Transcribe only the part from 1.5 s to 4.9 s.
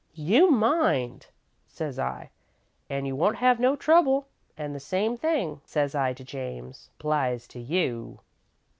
says I, 'an' you won't have no trouble; an' the